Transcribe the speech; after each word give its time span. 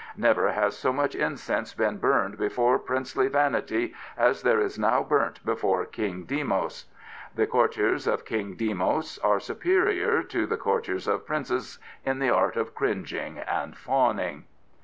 Never 0.17 0.51
has 0.53 0.75
so 0.79 0.91
much 0.91 1.13
incense 1.13 1.75
been 1.75 1.99
burned 1.99 2.35
before 2.39 2.79
princely 2.79 3.27
vanity 3.27 3.93
as 4.17 4.41
there 4.41 4.59
is 4.59 4.79
now 4.79 5.03
burnt 5.03 5.45
before 5.45 5.85
King 5.85 6.23
Demos. 6.23 6.85
The 7.35 7.45
courtiers 7.45 8.07
of 8.07 8.25
King 8.25 8.55
Demos 8.55 9.19
are 9.19 9.39
superior 9.39 10.23
to 10.23 10.47
the 10.47 10.57
courtiers 10.57 11.07
of 11.07 11.27
princes 11.27 11.77
in 12.03 12.17
the 12.17 12.31
art 12.31 12.57
of 12.57 12.73
cringing 12.73 13.37
and 13.37 13.77
fawning." 13.77 14.45